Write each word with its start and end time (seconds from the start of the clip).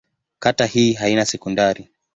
Kata 0.39 0.65
hii 0.65 0.93
haina 0.93 1.25
sekondari. 1.25 1.89